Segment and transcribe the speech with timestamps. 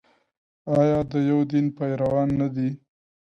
[0.79, 2.69] آیا د یو دین پیروان نه دي؟